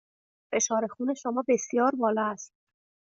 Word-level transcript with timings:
فشار 0.51 0.83
خون 0.93 1.13
شما 1.21 1.43
بسیار 1.47 1.91
بالا 1.99 2.25
است. 2.25 2.53